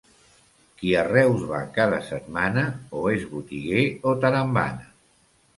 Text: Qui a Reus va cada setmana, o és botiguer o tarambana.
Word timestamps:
Qui 0.77 0.93
a 1.01 1.03
Reus 1.07 1.43
va 1.51 1.59
cada 1.75 1.99
setmana, 2.07 2.65
o 3.01 3.05
és 3.13 3.29
botiguer 3.35 3.87
o 4.15 4.19
tarambana. 4.25 4.91